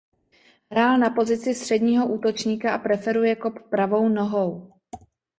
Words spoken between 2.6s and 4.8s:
a preferuje kop pravou nohou.